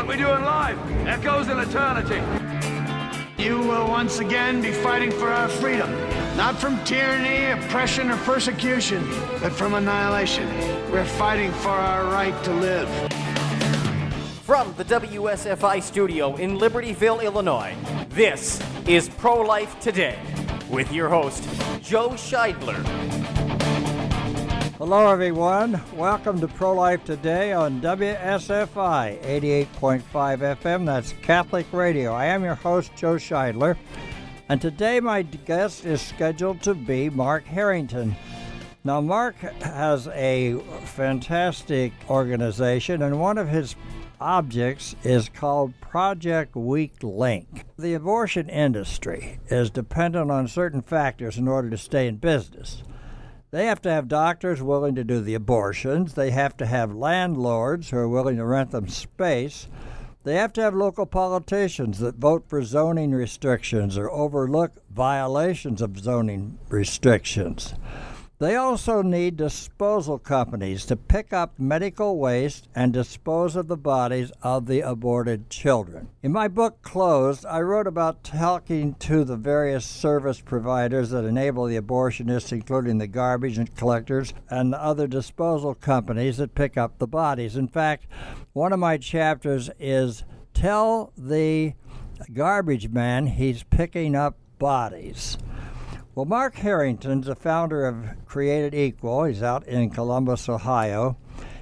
[0.00, 2.22] What we do in life echoes in eternity.
[3.36, 5.90] You will once again be fighting for our freedom.
[6.38, 9.06] Not from tyranny, oppression, or persecution,
[9.42, 10.48] but from annihilation.
[10.90, 12.88] We're fighting for our right to live.
[14.42, 17.76] From the WSFI studio in Libertyville, Illinois,
[18.08, 20.18] this is Pro Life Today
[20.70, 21.44] with your host,
[21.82, 23.39] Joe Scheidler.
[24.80, 25.78] Hello, everyone.
[25.94, 30.86] Welcome to Pro Life Today on WSFI 88.5 FM.
[30.86, 32.14] That's Catholic Radio.
[32.14, 33.76] I am your host, Joe Scheidler.
[34.48, 38.16] And today, my guest is scheduled to be Mark Harrington.
[38.82, 43.76] Now, Mark has a fantastic organization, and one of his
[44.18, 47.66] objects is called Project Weak Link.
[47.78, 52.82] The abortion industry is dependent on certain factors in order to stay in business.
[53.50, 56.14] They have to have doctors willing to do the abortions.
[56.14, 59.66] They have to have landlords who are willing to rent them space.
[60.22, 65.98] They have to have local politicians that vote for zoning restrictions or overlook violations of
[65.98, 67.74] zoning restrictions.
[68.40, 74.32] They also need disposal companies to pick up medical waste and dispose of the bodies
[74.42, 76.08] of the aborted children.
[76.22, 81.66] In my book Closed, I wrote about talking to the various service providers that enable
[81.66, 86.98] the abortionists, including the garbage and collectors and the other disposal companies that pick up
[86.98, 87.56] the bodies.
[87.56, 88.06] In fact,
[88.54, 90.24] one of my chapters is
[90.54, 91.74] Tell the
[92.32, 95.36] garbage man he's picking up bodies.
[96.12, 99.24] Well, Mark Harrington's the founder of Created Equal.
[99.24, 101.16] He's out in Columbus, Ohio.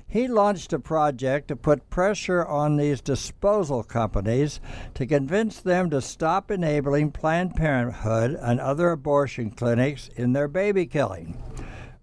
[0.07, 4.59] He launched a project to put pressure on these disposal companies
[4.95, 10.87] to convince them to stop enabling Planned Parenthood and other abortion clinics in their baby
[10.87, 11.37] killing.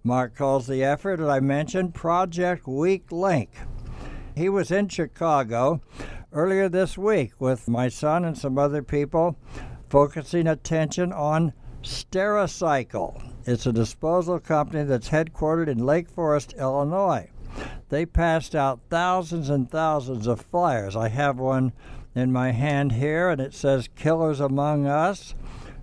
[0.03, 3.49] Mark calls the effort that I mentioned Project Weak Link.
[4.35, 5.81] He was in Chicago
[6.31, 9.35] earlier this week with my son and some other people,
[9.89, 11.53] focusing attention on
[11.85, 13.21] Stericycle.
[13.45, 17.29] It's a disposal company that's headquartered in Lake Forest, Illinois.
[17.89, 20.95] They passed out thousands and thousands of flyers.
[20.95, 21.73] I have one
[22.15, 25.35] in my hand here, and it says Killers Among Us,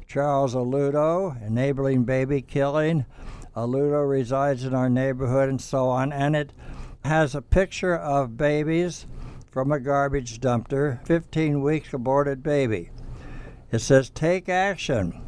[0.06, 3.06] Charles Alutto, enabling baby killing.
[3.54, 6.12] Alutto resides in our neighborhood, and so on.
[6.12, 6.52] And it
[7.04, 9.06] has a picture of babies
[9.50, 12.90] from a garbage dumpster, 15 weeks aborted baby.
[13.70, 15.22] It says, Take action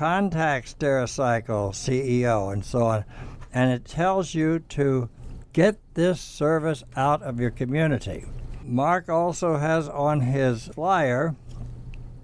[0.00, 3.04] contact Stericycle CEO and so on,
[3.52, 5.10] and it tells you to
[5.52, 8.24] get this service out of your community.
[8.62, 11.36] Mark also has on his flyer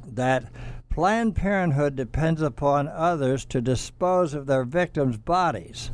[0.06, 0.50] that
[0.88, 5.90] Planned Parenthood depends upon others to dispose of their victims' bodies.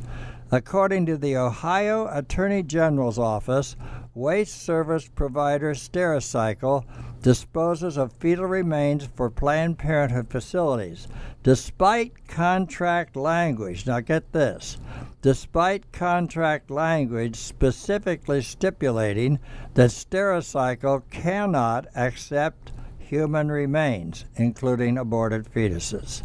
[0.51, 3.75] According to the Ohio Attorney General's office,
[4.15, 6.85] waste service provider Stericycle
[7.21, 11.07] disposes of fetal remains for Planned Parenthood facilities,
[11.41, 13.87] despite contract language.
[13.87, 14.77] Now, get this
[15.23, 19.39] despite contract language specifically stipulating
[19.73, 26.23] that Stericycle cannot accept human remains, including aborted fetuses.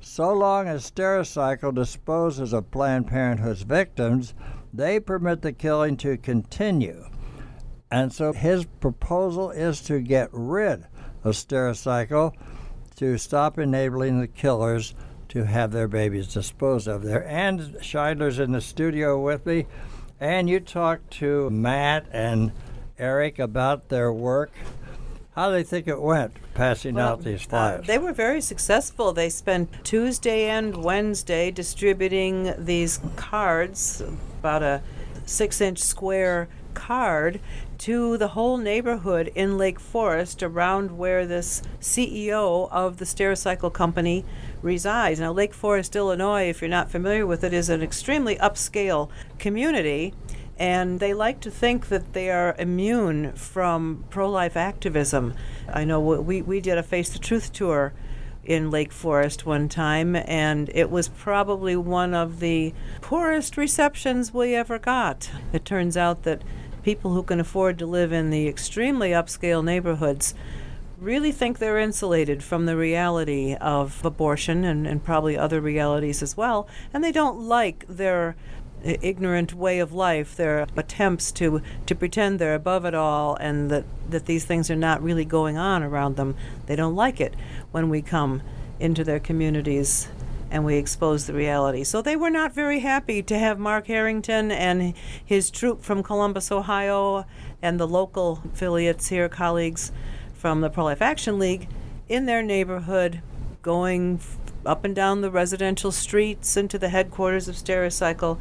[0.00, 4.34] So long as Stericycle disposes of Planned Parenthood's victims,
[4.76, 7.06] they permit the killing to continue.
[7.90, 10.86] And so his proposal is to get rid
[11.24, 12.32] of Stericycle
[12.96, 14.94] to stop enabling the killers
[15.28, 17.26] to have their babies disposed of there.
[17.26, 19.66] And Scheidler's in the studio with me.
[20.18, 22.52] And you talked to Matt and
[22.98, 24.50] Eric about their work.
[25.36, 27.86] How do they think it went passing Well, out these uh, flyers?
[27.86, 29.12] they were very successful.
[29.12, 34.02] They spent Tuesday and Wednesday distributing these cards,
[34.40, 34.80] about a
[35.26, 37.38] six inch square card,
[37.76, 44.24] to the whole neighborhood in Lake Forest around where this CEO of the Stericycle Company
[44.62, 45.20] resides.
[45.20, 50.14] Now, Lake Forest, Illinois, if you're not familiar with it, is an extremely upscale community.
[50.58, 55.34] And they like to think that they are immune from pro life activism.
[55.70, 57.92] I know we, we did a Face the Truth tour
[58.46, 64.54] in Lake Forest one time, and it was probably one of the poorest receptions we
[64.54, 65.30] ever got.
[65.52, 66.42] It turns out that
[66.82, 70.34] people who can afford to live in the extremely upscale neighborhoods
[70.98, 76.36] really think they're insulated from the reality of abortion and, and probably other realities as
[76.36, 78.36] well, and they don't like their
[78.82, 83.84] ignorant way of life, their attempts to, to pretend they're above it all and that,
[84.10, 86.36] that these things are not really going on around them.
[86.66, 87.34] They don't like it
[87.72, 88.42] when we come
[88.78, 90.08] into their communities
[90.50, 91.82] and we expose the reality.
[91.82, 94.94] So they were not very happy to have Mark Harrington and
[95.24, 97.26] his troop from Columbus, Ohio,
[97.60, 99.90] and the local affiliates here, colleagues
[100.34, 101.68] from the Pro Life Action League,
[102.08, 103.20] in their neighborhood,
[103.62, 104.20] going
[104.66, 108.38] up and down the residential streets into the headquarters of Stericycle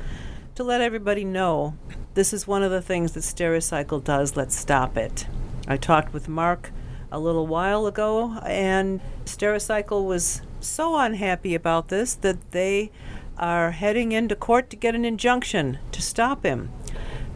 [0.55, 1.75] to let everybody know
[2.15, 4.35] this is one of the things that Stericycle does.
[4.35, 5.27] Let's stop it.
[5.67, 6.71] I talked with Mark
[7.11, 12.91] a little while ago, and Stericycle was so unhappy about this that they
[13.37, 16.71] are heading into court to get an injunction to stop him.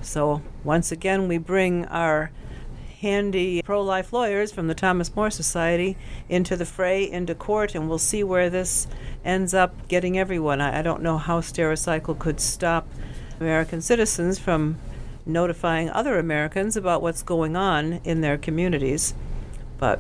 [0.02, 2.32] So, once again, we bring our
[3.02, 5.96] handy pro life lawyers from the Thomas More Society
[6.28, 8.88] into the fray, into court, and we'll see where this
[9.24, 10.60] ends up getting everyone.
[10.60, 12.88] I, I don't know how Stericycle could stop
[13.40, 14.78] American citizens from
[15.26, 19.14] notifying other Americans about what's going on in their communities,
[19.78, 20.00] but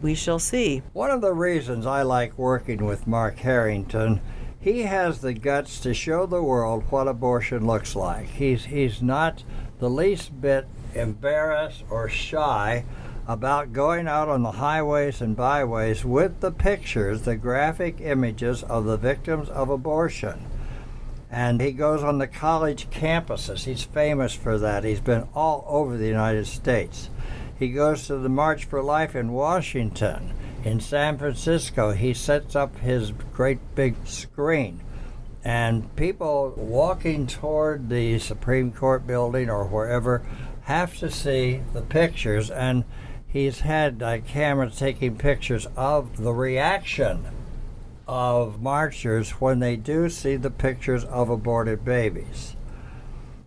[0.00, 0.82] we shall see.
[0.94, 4.20] One of the reasons I like working with Mark Harrington,
[4.58, 8.28] he has the guts to show the world what abortion looks like.
[8.28, 9.44] He's he's not
[9.80, 12.84] the least bit embarrassed or shy
[13.26, 18.84] about going out on the highways and byways with the pictures, the graphic images of
[18.84, 20.44] the victims of abortion.
[21.30, 23.64] And he goes on the college campuses.
[23.64, 24.84] He's famous for that.
[24.84, 27.08] He's been all over the United States.
[27.58, 30.34] He goes to the March for Life in Washington.
[30.64, 34.80] In San Francisco, he sets up his great big screen.
[35.44, 40.22] And people walking toward the Supreme Court building or wherever
[40.64, 42.50] have to see the pictures.
[42.50, 42.84] And
[43.26, 47.26] he's had uh, cameras taking pictures of the reaction
[48.06, 52.56] of marchers when they do see the pictures of aborted babies.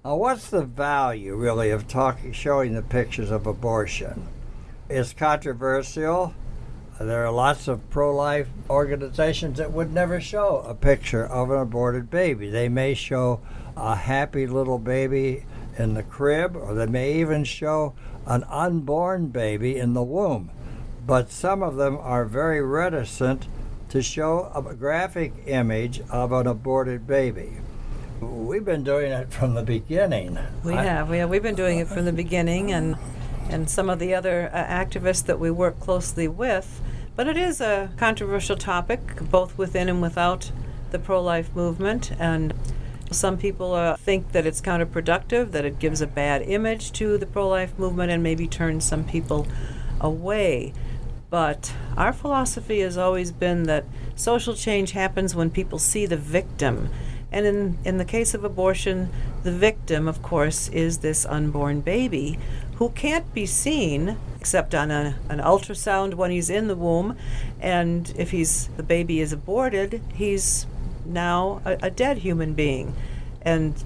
[0.04, 4.28] Now, what's the value really of talking, showing the pictures of abortion?
[4.90, 6.34] It's controversial.
[7.00, 11.60] There are lots of pro life organizations that would never show a picture of an
[11.60, 12.50] aborted baby.
[12.50, 13.42] They may show
[13.76, 15.46] a happy little baby
[15.78, 17.94] in the crib, or they may even show
[18.26, 20.50] an unborn baby in the womb.
[21.06, 23.48] But some of them are very reticent
[23.90, 27.58] to show a graphic image of an aborted baby.
[28.20, 30.40] We've been doing it from the beginning.
[30.64, 31.10] We I- have.
[31.10, 31.30] We have.
[31.30, 32.96] We've been doing it from the beginning, and
[33.50, 36.82] and some of the other uh, activists that we work closely with.
[37.16, 39.00] But it is a controversial topic,
[39.30, 40.52] both within and without
[40.92, 42.54] the pro-life movement, and
[43.12, 47.26] some people uh, think that it's counterproductive, that it gives a bad image to the
[47.26, 49.48] pro-life movement, and maybe turns some people
[50.02, 50.74] away.
[51.30, 53.86] But our philosophy has always been that
[54.16, 56.90] social change happens when people see the victim.
[57.32, 59.10] And in, in the case of abortion,
[59.44, 62.40] the victim, of course, is this unborn baby
[62.76, 67.18] who can't be seen except on a, an ultrasound when he's in the womb.
[67.60, 70.68] And if he's the baby is aborted, he's
[71.06, 72.96] now a, a dead human being.
[73.42, 73.84] And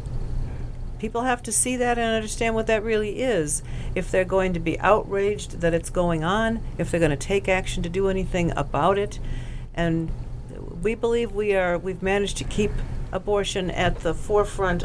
[0.99, 3.63] people have to see that and understand what that really is
[3.95, 7.47] if they're going to be outraged that it's going on if they're going to take
[7.47, 9.17] action to do anything about it
[9.73, 10.11] and
[10.83, 12.71] we believe we are we've managed to keep
[13.13, 14.83] abortion at the forefront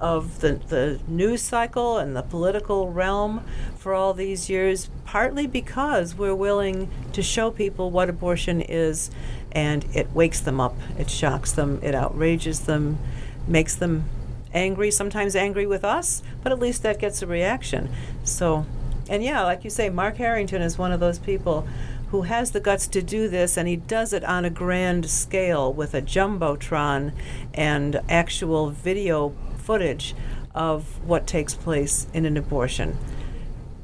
[0.00, 3.44] of the, the news cycle and the political realm
[3.76, 9.10] for all these years, partly because we're willing to show people what abortion is
[9.52, 12.98] and it wakes them up, it shocks them, it outrages them,
[13.46, 14.04] makes them
[14.52, 17.88] angry, sometimes angry with us, but at least that gets a reaction.
[18.24, 18.66] So,
[19.08, 21.66] and yeah, like you say, Mark Harrington is one of those people
[22.10, 25.72] who has the guts to do this, and he does it on a grand scale
[25.72, 27.12] with a jumbotron
[27.54, 30.14] and actual video footage
[30.52, 32.98] of what takes place in an abortion.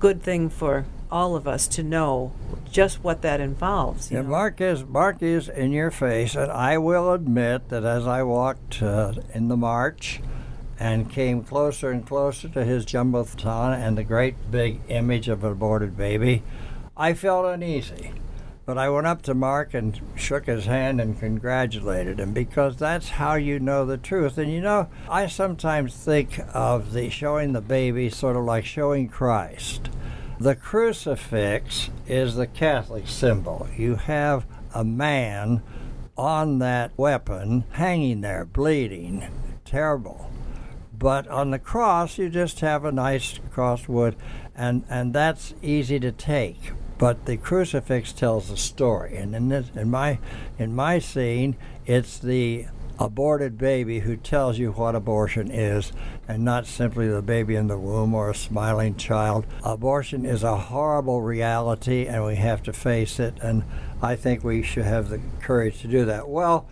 [0.00, 0.84] Good thing for
[1.16, 2.30] all of us to know
[2.70, 4.10] just what that involves.
[4.10, 4.22] you Yeah.
[4.22, 8.82] Mark is Mark is in your face, and I will admit that as I walked
[8.82, 10.20] uh, in the march
[10.78, 15.52] and came closer and closer to his jumbotron and the great big image of an
[15.52, 16.42] aborted baby,
[16.94, 18.12] I felt uneasy.
[18.66, 23.08] But I went up to Mark and shook his hand and congratulated him because that's
[23.10, 24.36] how you know the truth.
[24.36, 29.08] And you know, I sometimes think of the showing the baby sort of like showing
[29.08, 29.88] Christ.
[30.38, 33.66] The crucifix is the Catholic symbol.
[33.74, 35.62] You have a man
[36.14, 39.26] on that weapon hanging there, bleeding.
[39.64, 40.30] Terrible.
[40.98, 44.14] But on the cross, you just have a nice cross wood,
[44.54, 46.72] and, and that's easy to take.
[46.98, 50.18] But the crucifix tells a story, and in this, in my,
[50.58, 52.66] in my scene, it's the
[52.98, 55.92] aborted baby who tells you what abortion is,
[56.26, 59.46] and not simply the baby in the womb or a smiling child.
[59.62, 63.38] Abortion is a horrible reality, and we have to face it.
[63.42, 63.64] And
[64.02, 66.28] I think we should have the courage to do that.
[66.28, 66.66] Well,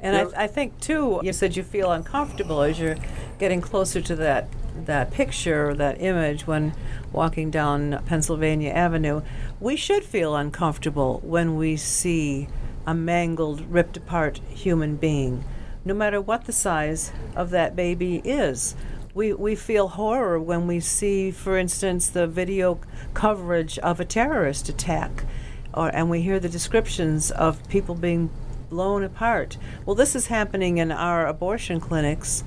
[0.00, 2.96] And I, I think too, you said you feel uncomfortable as you're
[3.38, 4.48] getting closer to that
[4.86, 6.74] that picture, that image when
[7.12, 9.22] walking down Pennsylvania Avenue.
[9.60, 12.48] We should feel uncomfortable when we see
[12.86, 15.44] a mangled, ripped apart human being,
[15.84, 18.74] no matter what the size of that baby is.
[19.14, 22.80] We, we feel horror when we see, for instance, the video
[23.12, 25.24] coverage of a terrorist attack,
[25.72, 28.30] or, and we hear the descriptions of people being
[28.70, 29.56] blown apart.
[29.86, 32.42] Well, this is happening in our abortion clinics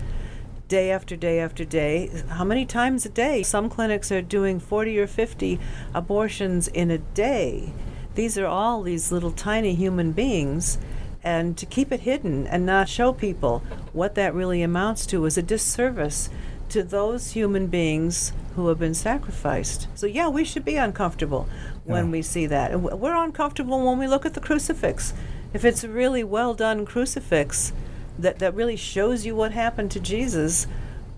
[0.67, 2.09] day after day after day.
[2.27, 3.43] How many times a day?
[3.43, 5.59] Some clinics are doing 40 or 50
[5.93, 7.71] abortions in a day.
[8.15, 10.77] These are all these little tiny human beings.
[11.23, 15.37] And to keep it hidden and not show people what that really amounts to is
[15.37, 16.29] a disservice
[16.69, 19.87] to those human beings who have been sacrificed.
[19.95, 21.47] So, yeah, we should be uncomfortable
[21.85, 22.11] when Yeah.
[22.11, 22.71] we see that.
[22.71, 25.13] And We're uncomfortable when we look at the crucifix.
[25.53, 27.71] If it's a really well done crucifix
[28.19, 30.67] that, that really shows you what happened to Jesus,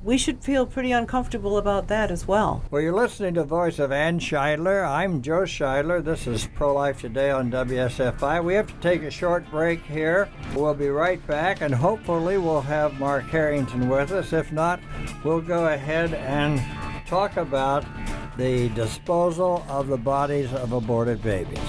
[0.04, 2.64] we should feel pretty uncomfortable about that as well.
[2.72, 4.88] Well, you're listening to the voice of Ann Scheidler.
[4.88, 6.04] I'm Joe Scheidler.
[6.04, 8.44] This is Pro Life Today on WSFI.
[8.44, 10.30] We have to take a short break here.
[10.56, 14.32] We'll be right back, and hopefully, we'll have Mark Harrington with us.
[14.32, 14.80] If not,
[15.24, 16.62] we'll go ahead and
[17.06, 17.86] talk about
[18.38, 21.60] the disposal of the bodies of aborted babies.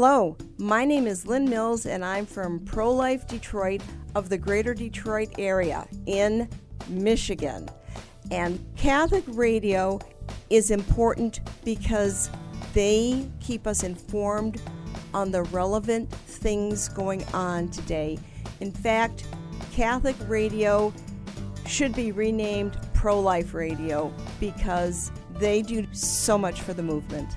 [0.00, 3.82] Hello, my name is Lynn Mills, and I'm from Pro Life Detroit
[4.14, 6.48] of the greater Detroit area in
[6.88, 7.68] Michigan.
[8.30, 9.98] And Catholic radio
[10.50, 12.30] is important because
[12.74, 14.62] they keep us informed
[15.14, 18.20] on the relevant things going on today.
[18.60, 19.26] In fact,
[19.72, 20.92] Catholic radio
[21.66, 27.36] should be renamed Pro Life Radio because they do so much for the movement.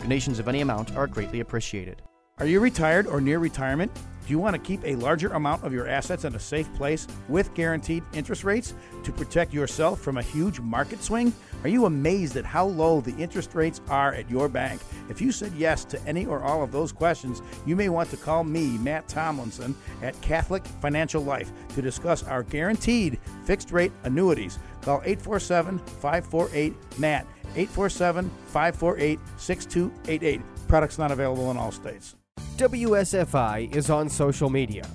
[0.00, 2.02] Donations of any amount are greatly appreciated.
[2.38, 3.92] Are you retired or near retirement?
[3.94, 7.06] Do you want to keep a larger amount of your assets in a safe place
[7.28, 11.34] with guaranteed interest rates to protect yourself from a huge market swing?
[11.64, 14.80] Are you amazed at how low the interest rates are at your bank?
[15.10, 18.16] If you said yes to any or all of those questions, you may want to
[18.16, 24.58] call me, Matt Tomlinson, at Catholic Financial Life to discuss our guaranteed fixed rate annuities.
[24.82, 30.40] Call 847 548 MATT, 847 548 6288.
[30.68, 32.16] Products not available in all states.
[32.56, 34.86] WSFI is on social media.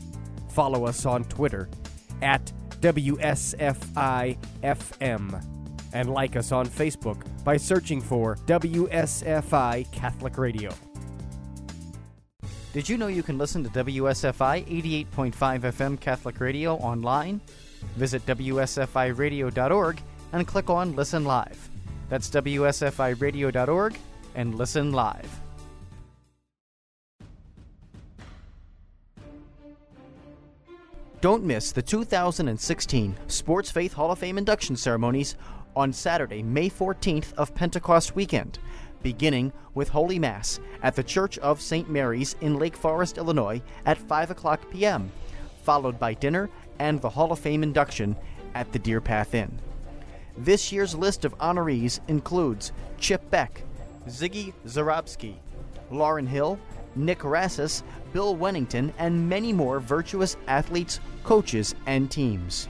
[0.50, 1.68] Follow us on Twitter
[2.22, 2.51] at
[2.82, 4.36] WSFIFM
[5.94, 10.72] and like us on Facebook by searching for WSFI Catholic Radio.
[12.74, 14.68] Did you know you can listen to WSFI
[15.08, 17.39] 88.5 FM Catholic Radio online?
[17.96, 20.01] Visit WSFIRadio.org
[20.34, 21.70] and click on Listen Live.
[22.10, 23.98] That's WSFIRadio.org
[24.36, 25.39] and listen live.
[31.22, 35.36] Don't miss the 2016 Sports Faith Hall of Fame induction ceremonies
[35.75, 38.60] on Saturday, May 14th of Pentecost weekend,
[39.01, 41.89] beginning with Holy Mass at the Church of St.
[41.89, 45.12] Mary's in Lake Forest, Illinois at 5 o'clock p.m.,
[45.63, 46.48] followed by dinner
[46.79, 48.15] and the Hall of Fame induction
[48.53, 49.60] at the Deer Path Inn.
[50.38, 53.63] This year's list of honorees includes Chip Beck,
[54.08, 55.36] Ziggy Czarobski,
[55.91, 56.60] Lauren Hill,
[56.96, 62.67] Nick Rassas, Bill Wennington, and many more virtuous athletes, coaches, and teams.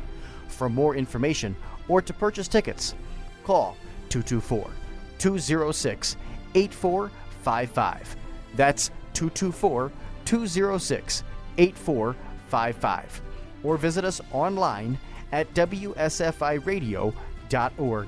[0.48, 1.56] For more information
[1.88, 2.96] or to purchase tickets,
[3.44, 3.78] call
[4.10, 4.70] 224
[5.18, 6.18] 206
[6.56, 8.16] 8455.
[8.56, 9.92] That's 224
[10.26, 11.24] 206
[11.58, 13.22] 8455.
[13.66, 15.00] Or visit us online
[15.32, 18.08] at WSFIRadio.org.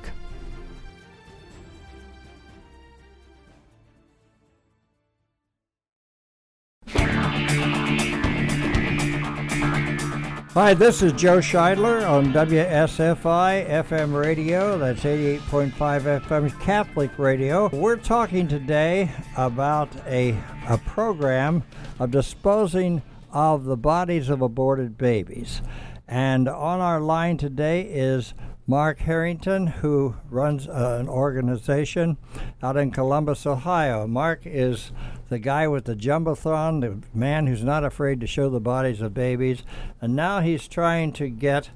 [10.57, 14.75] Hi, this is Joe Scheidler on WSFI FM radio.
[14.79, 17.69] That's 88.5 FM Catholic radio.
[17.71, 20.35] We're talking today about a,
[20.67, 21.61] a program
[21.99, 25.61] of disposing of the bodies of aborted babies.
[26.07, 28.33] And on our line today is
[28.65, 32.17] Mark Harrington, who runs uh, an organization
[32.61, 34.07] out in Columbus, Ohio.
[34.07, 34.91] Mark is
[35.29, 39.13] the guy with the Jumbotron, the man who's not afraid to show the bodies of
[39.13, 39.63] babies.
[40.01, 41.69] And now he's trying to get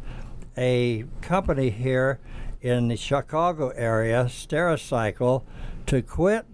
[0.58, 2.20] a company here
[2.62, 5.43] in the Chicago area, Stericycle,
[5.86, 6.46] to quit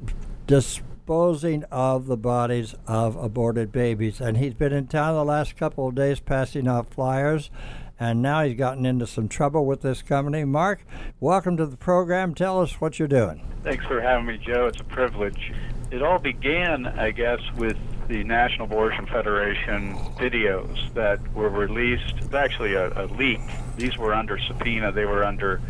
[1.07, 4.19] disposing of the bodies of aborted babies.
[4.19, 7.49] And he's been in town the last couple of days passing out flyers
[7.97, 10.43] and now he's gotten into some trouble with this company.
[10.43, 10.83] Mark,
[11.21, 12.35] welcome to the program.
[12.35, 13.41] Tell us what you're doing.
[13.63, 14.67] Thanks for having me, Joe.
[14.67, 15.53] It's a privilege.
[15.91, 17.77] It all began, I guess, with
[18.09, 22.15] the National Abortion Federation videos that were released.
[22.17, 23.39] It's actually a, a leak.
[23.77, 25.61] These were under subpoena, they were under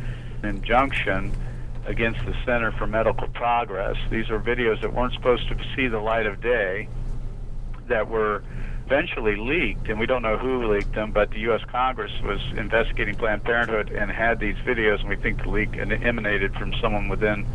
[0.41, 1.31] injunction
[1.87, 3.95] against the Center for Medical Progress.
[4.11, 6.89] These are videos that weren't supposed to see the light of day
[7.87, 8.43] that were
[8.85, 11.61] eventually leaked, and we don't know who leaked them, but the U.S.
[11.71, 16.53] Congress was investigating Planned Parenthood and had these videos, and we think the leak emanated
[16.53, 17.45] from someone within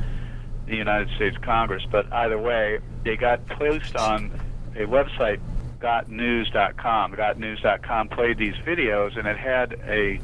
[0.67, 1.83] the United States Congress.
[1.91, 4.31] But either way, they got placed on
[4.77, 5.41] a website,
[5.81, 7.13] gotnews.com.
[7.13, 10.21] Gotnews.com played these videos, and it had a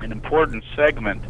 [0.00, 1.22] an important segment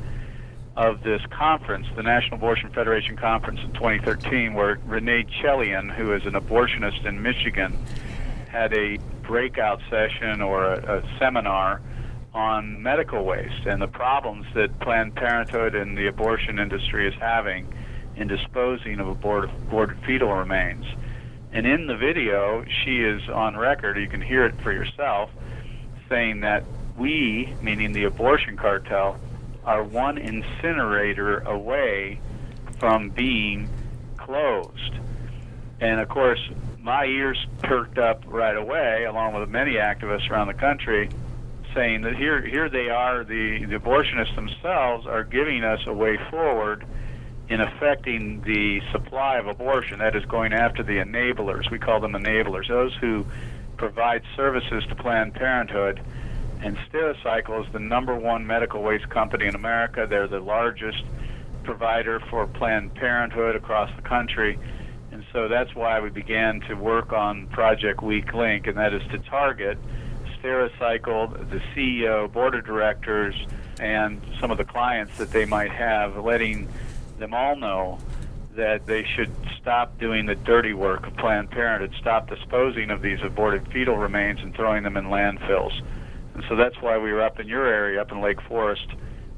[0.77, 6.27] of this conference, the National Abortion Federation conference in 2013, where Renee Chelian, who is
[6.27, 7.77] an abortionist in Michigan,
[8.49, 11.81] had a breakout session or a, a seminar
[12.35, 17.67] on medical waste and the problems that Planned Parenthood and the abortion industry is having
[18.15, 20.85] in disposing of aborted, aborted fetal remains.
[21.53, 25.31] And in the video, she is on record, you can hear it for yourself,
[26.11, 26.65] saying that
[26.99, 29.19] we, meaning the abortion cartel,
[29.67, 32.21] are one incinerator away
[32.79, 33.69] from being
[34.17, 34.95] closed.
[35.81, 36.41] And of course,
[36.81, 41.11] my ears perked up right away, along with many activists around the country,
[41.75, 46.17] saying that here, here they are, the, the abortionists themselves are giving us a way
[46.31, 46.87] forward
[47.49, 49.99] in affecting the supply of abortion.
[49.99, 51.71] That is going after the enablers.
[51.71, 53.27] We call them enablers, those who
[53.77, 56.01] provide services to Planned Parenthood.
[56.63, 60.07] And Stericycle is the number one medical waste company in America.
[60.09, 61.05] They're the largest
[61.63, 64.59] provider for Planned Parenthood across the country
[65.17, 69.01] and so that's why we began to work on Project Weak Link, and that is
[69.11, 69.79] to target
[70.39, 73.35] Stericycle, the CEO, board of directors,
[73.81, 76.69] and some of the clients that they might have, letting
[77.19, 77.99] them all know
[78.57, 83.23] that they should stop doing the dirty work of Planned Parenthood, stop disposing of these
[83.23, 85.81] aborted fetal remains and throwing them in landfills.
[86.37, 88.89] And so that's why we were up in your area, up in Lake Forest,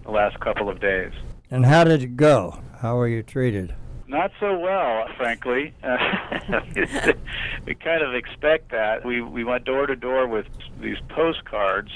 [0.02, 1.12] the last couple of days.
[1.48, 2.60] And how did it go?
[2.80, 3.72] How were you treated?
[4.08, 5.72] Not so well, frankly.
[7.66, 9.04] we kind of expect that.
[9.04, 10.46] We we went door to door with
[10.80, 11.92] these postcards,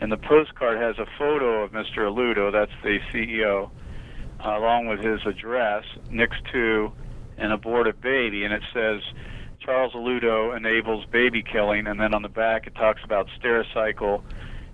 [0.00, 1.98] and the postcard has a photo of Mr.
[1.98, 3.68] Alutto, that's the CEO,
[4.40, 6.90] uh, along with his address next to
[7.36, 9.02] an aborted baby, and it says
[9.64, 14.22] Charles Alutto enables baby killing, and then on the back it talks about Stericycle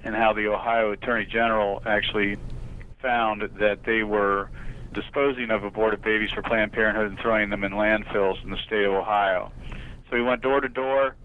[0.02, 2.36] and how the Ohio Attorney General actually
[3.02, 4.48] found that they were
[4.92, 8.84] disposing of aborted babies for Planned Parenthood and throwing them in landfills in the state
[8.84, 9.52] of Ohio.
[10.08, 11.16] So we went door to door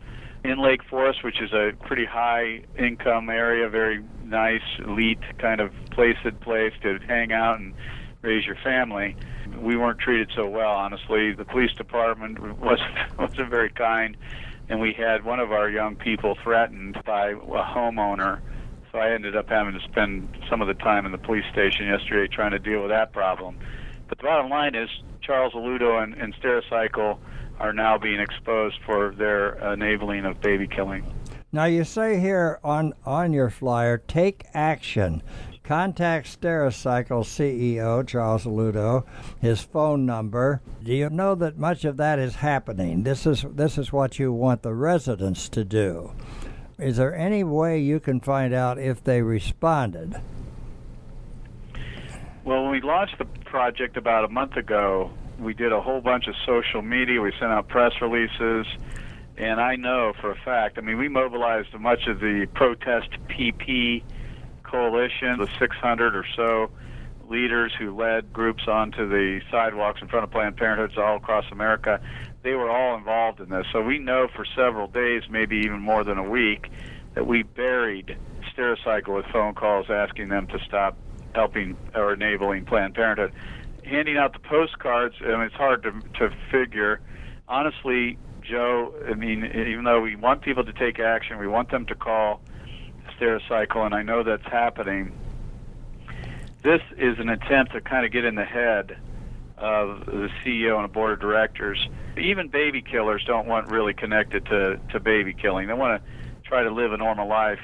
[0.44, 5.72] in Lake Forest, which is a pretty high income area, very nice, elite kind of
[5.92, 7.74] placid place to hang out and
[8.22, 9.16] raise your family.
[9.62, 11.34] We weren't treated so well, honestly.
[11.34, 14.18] The police department wasn't wasn't very kind,
[14.70, 18.42] and we had one of our young people threatened by a homeowner
[18.94, 21.88] so I ended up having to spend some of the time in the police station
[21.88, 23.58] yesterday trying to deal with that problem.
[24.08, 24.88] But the bottom line is
[25.20, 27.18] Charles Alutto and, and Stericycle
[27.60, 31.12] are now being exposed for their enabling of baby killing.
[31.52, 35.24] Now you say here on on your flyer, take action.
[35.64, 39.06] Contact Stericycle CEO Charles Ludo,
[39.40, 40.62] his phone number.
[40.84, 43.04] Do you know that much of that is happening?
[43.04, 46.12] This is this is what you want the residents to do.
[46.78, 50.20] Is there any way you can find out if they responded?
[52.44, 56.28] Well, when we launched the project about a month ago, we did a whole bunch
[56.28, 57.22] of social media.
[57.22, 58.68] We sent out press releases.
[59.38, 64.04] And I know for a fact, I mean, we mobilized much of the protest PP
[64.74, 66.72] coalition, the 600 or so
[67.30, 72.02] leaders who led groups onto the sidewalks in front of Planned Parenthoods all across America
[72.44, 73.66] they were all involved in this.
[73.72, 76.68] So we know for several days, maybe even more than a week,
[77.16, 78.18] that we buried
[78.54, 80.98] Stericycle with phone calls asking them to stop
[81.34, 83.34] helping or enabling Planned Parenthood.
[83.86, 87.02] Handing out the postcards, I mean, it's hard to to figure.
[87.48, 91.86] Honestly, Joe, I mean, even though we want people to take action, we want them
[91.88, 92.42] to call
[93.20, 95.12] Stericycle, and I know that's happening.
[96.62, 98.98] this is an attempt to kind of get in the head
[99.58, 101.88] of the CEO and the board of directors.
[102.18, 105.68] Even baby killers don't want really connected to, to baby killing.
[105.68, 106.10] They want to
[106.44, 107.60] try to live a normal life.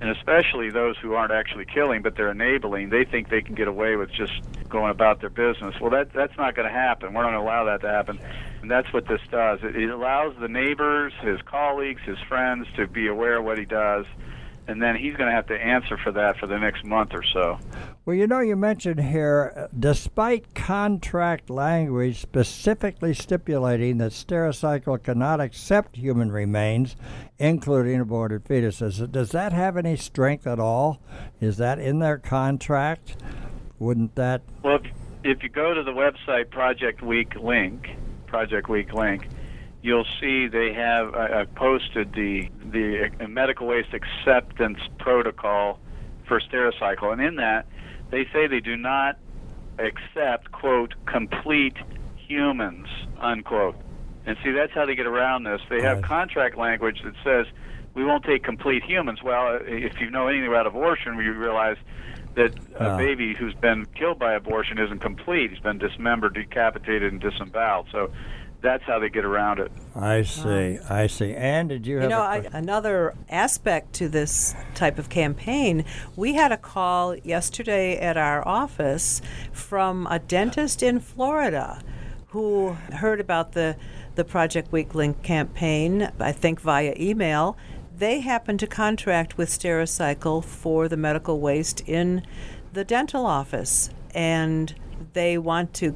[0.00, 3.68] And especially those who aren't actually killing, but they're enabling, they think they can get
[3.68, 4.32] away with just
[4.68, 5.74] going about their business.
[5.80, 7.14] Well, that that's not going to happen.
[7.14, 8.18] We're not going to allow that to happen.
[8.60, 9.60] And that's what this does.
[9.62, 13.64] It, it allows the neighbors, his colleagues, his friends to be aware of what he
[13.64, 14.06] does
[14.66, 17.22] and then he's going to have to answer for that for the next month or
[17.22, 17.58] so.
[18.04, 25.96] Well, you know, you mentioned here, despite contract language specifically stipulating that Stericycle cannot accept
[25.96, 26.96] human remains,
[27.38, 31.00] including aborted fetuses, does that have any strength at all?
[31.40, 33.16] Is that in their contract?
[33.78, 34.42] Wouldn't that?
[34.62, 34.86] Well, if,
[35.24, 37.90] if you go to the website Project Weak Link,
[38.26, 39.28] Project Weak Link,
[39.84, 45.78] you'll see they have uh, posted the the medical waste acceptance protocol
[46.26, 47.66] for Stericycle, and in that
[48.10, 49.18] they say they do not
[49.78, 51.76] accept quote complete
[52.16, 52.88] humans
[53.20, 53.76] unquote.
[54.26, 55.60] And see, that's how they get around this.
[55.68, 57.46] They have contract language that says
[57.92, 59.22] we won't take complete humans.
[59.22, 61.76] Well, if you know anything about abortion, you realize
[62.36, 65.50] that a baby who's been killed by abortion isn't complete.
[65.50, 67.88] He's been dismembered, decapitated, and disemboweled.
[67.92, 68.10] So
[68.64, 69.70] that's how they get around it.
[69.94, 70.78] I see.
[70.88, 71.34] I see.
[71.34, 75.84] And did you have you know a I, another aspect to this type of campaign?
[76.16, 79.20] We had a call yesterday at our office
[79.52, 81.82] from a dentist in Florida
[82.28, 83.76] who heard about the
[84.14, 86.10] the Project Weak Link campaign.
[86.18, 87.58] I think via email.
[87.96, 92.26] They happen to contract with Stericycle for the medical waste in
[92.72, 94.74] the dental office, and
[95.12, 95.94] they want to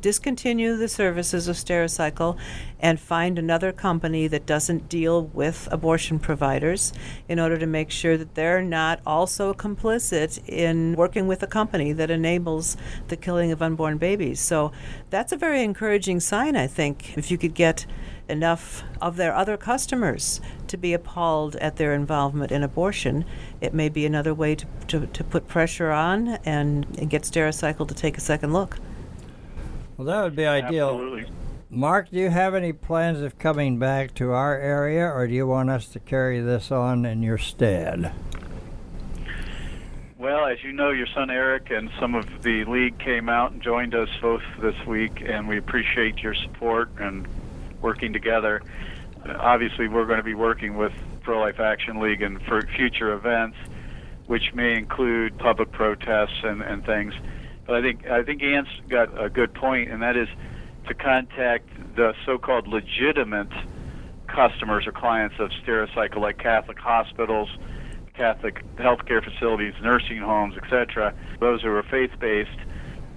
[0.00, 2.36] discontinue the services of Stericycle
[2.80, 6.92] and find another company that doesn't deal with abortion providers
[7.28, 11.92] in order to make sure that they're not also complicit in working with a company
[11.92, 12.76] that enables
[13.08, 14.40] the killing of unborn babies.
[14.40, 14.72] So
[15.10, 17.86] that's a very encouraging sign, I think, if you could get
[18.28, 23.24] enough of their other customers to be appalled at their involvement in abortion,
[23.60, 27.88] it may be another way to, to, to put pressure on and, and get Stericycle
[27.88, 28.78] to take a second look.
[29.98, 30.90] Well, that would be ideal.
[30.90, 31.26] Absolutely.
[31.70, 35.44] Mark, do you have any plans of coming back to our area, or do you
[35.46, 38.12] want us to carry this on in your stead?
[40.16, 43.60] Well, as you know, your son Eric and some of the league came out and
[43.60, 47.26] joined us both this week, and we appreciate your support and
[47.82, 48.62] working together.
[49.26, 53.56] Obviously, we're going to be working with Pro Life Action League and for future events,
[54.26, 57.14] which may include public protests and, and things.
[57.68, 60.28] But I think I think Ann's got a good point, and that is
[60.88, 63.52] to contact the so-called legitimate
[64.26, 67.50] customers or clients of Stericycle, like Catholic hospitals,
[68.14, 71.12] Catholic healthcare facilities, nursing homes, etc.
[71.40, 72.58] Those who are faith-based,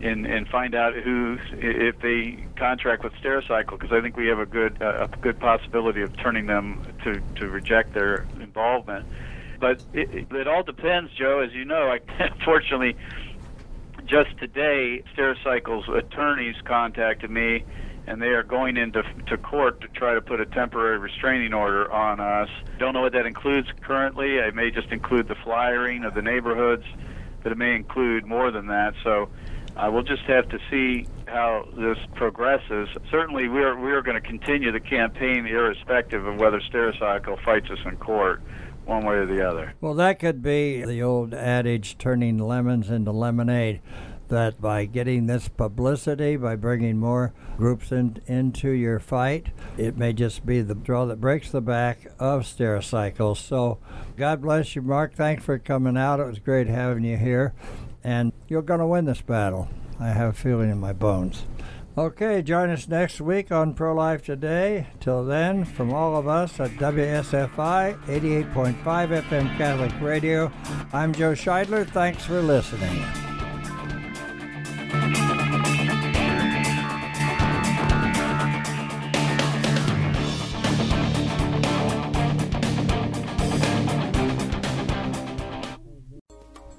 [0.02, 4.40] and and find out who if they contract with Stericycle, because I think we have
[4.40, 9.06] a good uh, a good possibility of turning them to to reject their involvement.
[9.62, 11.40] But it, it, all depends, Joe.
[11.40, 12.00] As you know, I
[12.44, 12.98] fortunately
[14.12, 17.64] just today, Stericycle's attorneys contacted me,
[18.08, 21.90] and they are going into to court to try to put a temporary restraining order
[21.90, 22.50] on us.
[22.78, 24.36] Don't know what that includes currently.
[24.36, 26.84] It may just include the flyering of the neighborhoods,
[27.42, 28.96] but it may include more than that.
[29.02, 29.30] So
[29.78, 32.90] uh, we'll just have to see how this progresses.
[33.10, 37.96] Certainly, we're we're going to continue the campaign, irrespective of whether Stericycle fights us in
[37.96, 38.42] court
[38.86, 39.74] one way or the other.
[39.82, 43.82] Well, that could be the old adage turning lemons into lemonade.
[44.28, 50.14] That by getting this publicity, by bringing more groups in, into your fight, it may
[50.14, 53.36] just be the draw that breaks the back of Stericycle.
[53.36, 53.80] So,
[54.16, 55.16] God bless you, Mark.
[55.16, 56.22] Thanks for coming out.
[56.22, 57.54] It was great having you here.
[58.06, 59.68] And you're going to win this battle.
[60.00, 61.44] I have a feeling in my bones.
[61.98, 64.88] Okay, join us next week on Pro Life Today.
[65.02, 70.50] Till then, from all of us at WSFI 88.5 FM Catholic Radio,
[70.94, 71.86] I'm Joe Scheidler.
[71.86, 73.04] Thanks for listening.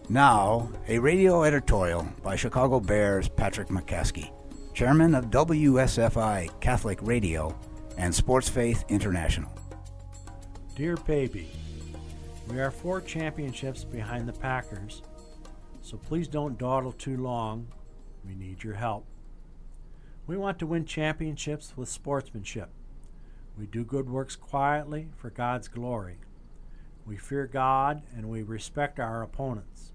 [0.08, 4.30] Now, a radio editorial by Chicago Bears Patrick McCaskey
[4.74, 7.54] chairman of WSFI Catholic Radio
[7.98, 9.52] and Sports Faith International.
[10.74, 11.50] Dear baby,
[12.48, 15.02] we are four championships behind the Packers,
[15.82, 17.66] so please don't dawdle too long.
[18.26, 19.04] We need your help.
[20.26, 22.70] We want to win championships with sportsmanship.
[23.58, 26.16] We do good works quietly for God's glory.
[27.04, 29.92] We fear God and we respect our opponents.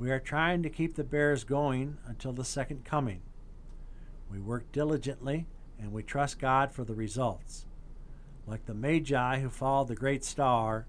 [0.00, 3.20] We are trying to keep the Bears going until the second coming.
[4.30, 5.46] We work diligently
[5.80, 7.66] and we trust God for the results.
[8.46, 10.86] Like the Magi who followed the great star,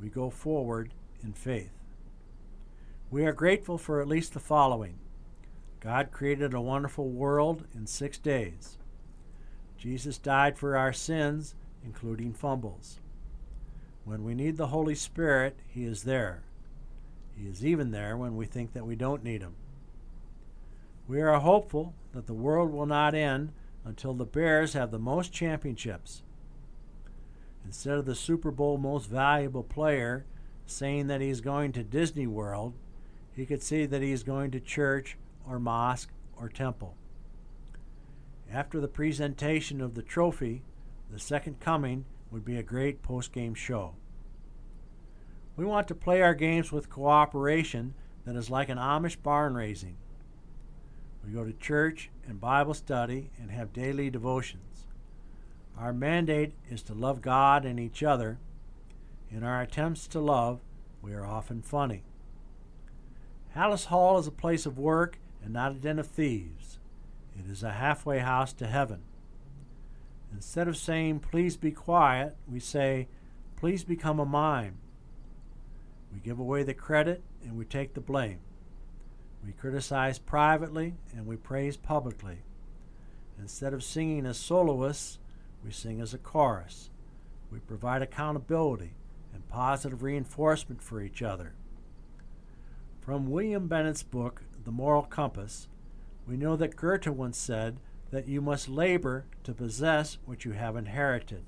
[0.00, 0.92] we go forward
[1.22, 1.72] in faith.
[3.10, 4.98] We are grateful for at least the following
[5.80, 8.78] God created a wonderful world in six days.
[9.76, 13.00] Jesus died for our sins, including fumbles.
[14.04, 16.42] When we need the Holy Spirit, He is there.
[17.36, 19.56] He is even there when we think that we don't need Him.
[21.06, 23.52] We are hopeful that the world will not end
[23.84, 26.22] until the Bears have the most championships.
[27.64, 30.24] Instead of the Super Bowl most valuable player
[30.66, 32.74] saying that he's going to Disney World,
[33.32, 36.96] he could see that he's going to church or mosque or temple.
[38.50, 40.62] After the presentation of the trophy,
[41.10, 43.94] the second coming would be a great post game show.
[45.56, 49.96] We want to play our games with cooperation that is like an Amish barn raising.
[51.24, 54.86] We go to church and Bible study and have daily devotions.
[55.78, 58.38] Our mandate is to love God and each other.
[59.30, 60.60] In our attempts to love,
[61.02, 62.02] we are often funny.
[63.56, 66.78] Halas Hall is a place of work and not a den of thieves.
[67.38, 69.02] It is a halfway house to heaven.
[70.32, 73.08] Instead of saying, please be quiet, we say,
[73.56, 74.78] please become a mime.
[76.12, 78.40] We give away the credit and we take the blame.
[79.44, 82.38] We criticize privately and we praise publicly.
[83.38, 85.18] Instead of singing as soloists,
[85.64, 86.90] we sing as a chorus.
[87.50, 88.94] We provide accountability
[89.32, 91.54] and positive reinforcement for each other.
[93.00, 95.68] From William Bennett's book, The Moral Compass,
[96.26, 97.76] we know that Goethe once said
[98.10, 101.44] that you must labor to possess what you have inherited.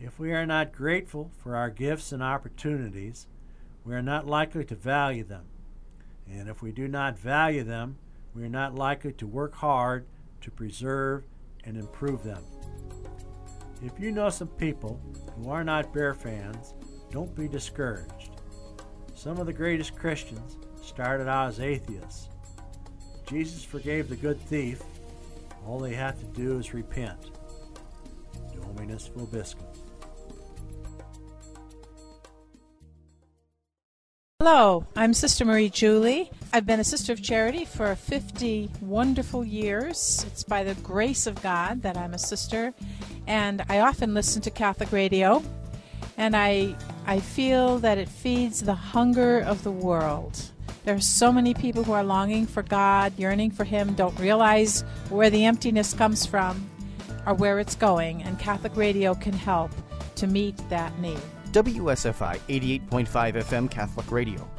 [0.00, 3.28] If we are not grateful for our gifts and opportunities,
[3.84, 5.44] we are not likely to value them.
[6.32, 7.96] And if we do not value them,
[8.34, 10.06] we are not likely to work hard
[10.40, 11.24] to preserve
[11.64, 12.42] and improve them.
[13.84, 15.00] If you know some people
[15.36, 16.74] who are not Bear fans,
[17.10, 18.30] don't be discouraged.
[19.14, 22.28] Some of the greatest Christians started out as atheists.
[23.28, 24.82] Jesus forgave the good thief.
[25.66, 27.30] All they have to do is repent.
[28.54, 29.81] Dominus Vobiscum.
[34.44, 36.28] Hello, I'm Sister Marie Julie.
[36.52, 40.26] I've been a sister of charity for 50 wonderful years.
[40.26, 42.74] It's by the grace of God that I'm a sister,
[43.28, 45.44] and I often listen to Catholic radio,
[46.16, 46.74] and I
[47.06, 50.36] I feel that it feeds the hunger of the world.
[50.84, 54.80] There are so many people who are longing for God, yearning for Him, don't realize
[55.08, 56.68] where the emptiness comes from
[57.26, 59.70] or where it's going, and Catholic radio can help
[60.16, 61.20] to meet that need.
[61.52, 64.48] WSFI 88.5 FM Catholic Radio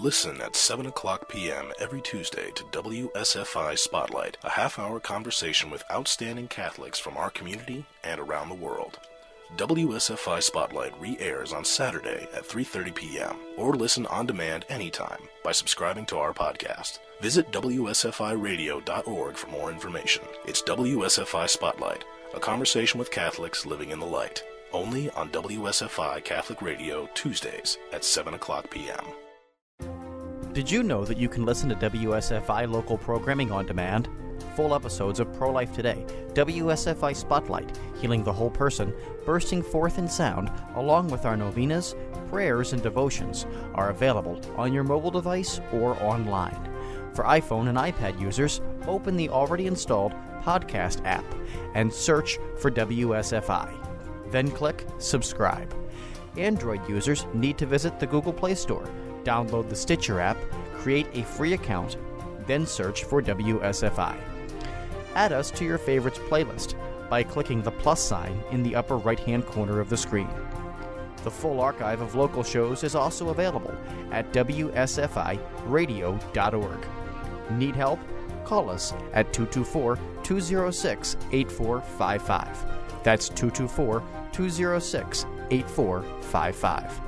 [0.00, 1.72] Listen at 7 o'clock p.m.
[1.80, 7.84] every Tuesday to WSFI Spotlight, a half hour conversation with outstanding Catholics from our community
[8.04, 9.00] and around the world.
[9.56, 13.38] WSFI Spotlight re-airs on Saturday at 3:30 p.m.
[13.56, 17.00] or listen on demand anytime by subscribing to our podcast.
[17.20, 20.22] Visit wsfiradio.org for more information.
[20.46, 22.04] It's WSFI Spotlight,
[22.36, 24.44] a conversation with Catholics living in the light.
[24.72, 29.04] Only on WSFI Catholic Radio Tuesdays at 7 o'clock p.m.
[30.58, 34.08] Did you know that you can listen to WSFI local programming on demand?
[34.56, 38.92] Full episodes of Pro Life Today, WSFI Spotlight, Healing the Whole Person,
[39.24, 41.94] bursting forth in sound, along with our novenas,
[42.28, 46.58] prayers, and devotions, are available on your mobile device or online.
[47.14, 50.12] For iPhone and iPad users, open the already installed
[50.42, 51.24] podcast app
[51.74, 53.72] and search for WSFI.
[54.32, 55.72] Then click subscribe.
[56.36, 58.90] Android users need to visit the Google Play Store,
[59.24, 60.36] download the Stitcher app,
[60.74, 61.96] create a free account,
[62.46, 64.16] then search for WSFI.
[65.14, 66.74] Add us to your favorites playlist
[67.08, 70.28] by clicking the plus sign in the upper right hand corner of the screen.
[71.24, 73.74] The full archive of local shows is also available
[74.12, 76.86] at WSFIRadio.org.
[77.50, 77.98] Need help?
[78.44, 83.02] Call us at 224 206 8455.
[83.02, 84.02] That's 224
[84.32, 87.07] 206 8455.